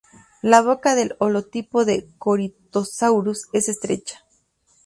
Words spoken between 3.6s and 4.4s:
estrecha.